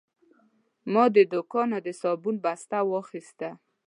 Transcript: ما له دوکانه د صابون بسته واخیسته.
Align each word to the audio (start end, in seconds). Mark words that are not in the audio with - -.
ما 0.93 1.03
له 1.13 1.23
دوکانه 1.33 1.77
د 1.85 1.87
صابون 2.01 2.35
بسته 2.45 2.77
واخیسته. 2.91 3.49